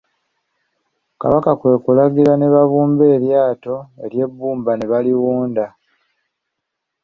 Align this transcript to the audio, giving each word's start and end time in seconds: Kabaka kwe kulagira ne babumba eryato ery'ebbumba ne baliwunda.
Kabaka 1.19 1.51
kwe 1.59 1.73
kulagira 1.83 2.33
ne 2.37 2.47
babumba 2.53 3.03
eryato 3.15 3.75
ery'ebbumba 4.05 4.71
ne 4.75 4.85
baliwunda. 4.91 5.65